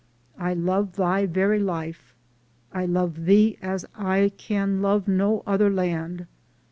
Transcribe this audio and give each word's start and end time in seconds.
I 0.39 0.55
love 0.55 0.95
Thy 0.95 1.27
very 1.27 1.59
life. 1.59 2.15
I 2.73 2.87
love 2.87 3.25
Thee 3.25 3.59
as 3.61 3.85
I 3.93 4.31
can 4.35 4.81
love 4.81 5.07
no 5.07 5.43
other 5.45 5.69
land. 5.69 6.25